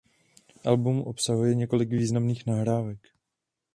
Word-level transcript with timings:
Album 0.65 1.01
obsahuje 1.01 1.55
několik 1.55 1.89
významných 1.89 2.45
nahrávek. 2.45 2.99